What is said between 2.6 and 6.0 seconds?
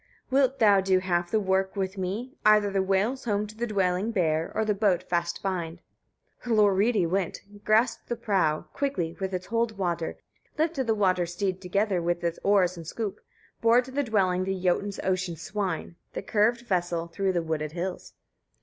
the whales home to the dwelling bear, or the boat fast bind?"